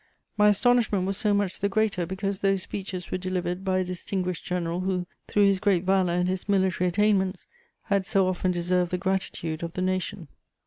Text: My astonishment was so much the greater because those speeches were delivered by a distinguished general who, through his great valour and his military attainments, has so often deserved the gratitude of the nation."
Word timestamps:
My 0.35 0.47
astonishment 0.47 1.05
was 1.05 1.15
so 1.15 1.31
much 1.31 1.59
the 1.59 1.69
greater 1.69 2.07
because 2.07 2.39
those 2.39 2.63
speeches 2.63 3.11
were 3.11 3.19
delivered 3.19 3.63
by 3.63 3.77
a 3.77 3.83
distinguished 3.83 4.43
general 4.43 4.79
who, 4.79 5.05
through 5.27 5.45
his 5.45 5.59
great 5.59 5.83
valour 5.83 6.13
and 6.13 6.27
his 6.27 6.49
military 6.49 6.87
attainments, 6.87 7.45
has 7.83 8.07
so 8.07 8.27
often 8.27 8.49
deserved 8.49 8.89
the 8.89 8.97
gratitude 8.97 9.61
of 9.61 9.73
the 9.73 9.81
nation." 9.83 10.27